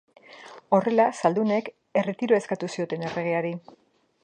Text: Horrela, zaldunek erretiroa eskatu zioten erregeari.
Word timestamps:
Horrela, 0.77 1.05
zaldunek 1.19 1.69
erretiroa 2.03 2.41
eskatu 2.45 2.73
zioten 2.77 3.07
erregeari. 3.11 3.53